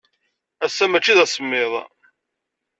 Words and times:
Ass-a, 0.65 0.85
maci 0.87 1.13
d 1.17 1.19
asemmiḍ. 1.23 1.73